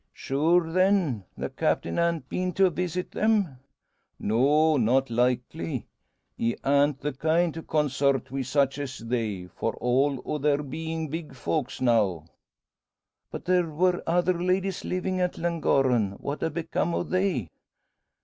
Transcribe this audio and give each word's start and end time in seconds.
"Sure, 0.13 0.71
then, 0.71 1.25
the 1.37 1.51
Captain 1.51 1.97
han't 1.97 2.27
been 2.27 2.53
to 2.53 2.71
visit 2.71 3.11
them?" 3.11 3.59
"No, 4.17 4.75
not 4.75 5.11
likely. 5.11 5.85
He 6.35 6.57
an't 6.63 6.99
the 7.01 7.13
kind 7.13 7.53
to 7.53 7.61
consort 7.61 8.31
wi' 8.31 8.41
such 8.41 8.79
as 8.79 8.97
they, 8.97 9.45
for 9.53 9.75
all 9.75 10.19
o' 10.25 10.39
their 10.39 10.63
bein' 10.63 11.07
big 11.09 11.35
folks 11.35 11.79
now." 11.81 12.25
"But 13.29 13.45
there 13.45 13.69
were 13.69 14.01
other 14.07 14.41
ladies 14.41 14.83
livin' 14.83 15.19
at 15.19 15.37
Llangorren. 15.37 16.13
What 16.13 16.41
ha' 16.41 16.51
become 16.51 16.95
o' 16.95 17.03
they?" 17.03 17.49